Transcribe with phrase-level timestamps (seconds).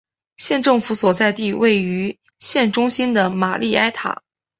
[0.37, 4.23] 县政府所在地位于县中心的玛丽埃塔。